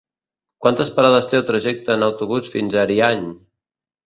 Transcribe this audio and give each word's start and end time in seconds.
Quantes 0.65 0.89
parades 0.95 1.29
té 1.33 1.37
el 1.39 1.45
trajecte 1.49 1.93
en 1.97 2.07
autobús 2.07 2.51
fins 2.55 2.79
a 2.79 2.81
Ariany? 2.89 3.31